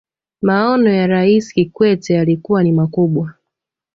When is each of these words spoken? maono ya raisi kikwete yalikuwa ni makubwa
maono 0.41 0.91
ya 0.93 1.07
raisi 1.07 1.53
kikwete 1.53 2.13
yalikuwa 2.13 2.63
ni 2.63 2.71
makubwa 2.71 3.33